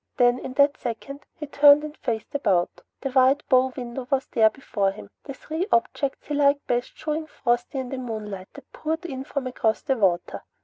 [0.17, 2.81] Then, in that second, he turned and faced about.
[3.01, 7.27] The wide bow window was there before him, the three objects he liked best showing
[7.27, 10.41] frosty in the moonlight that poured in from across the water.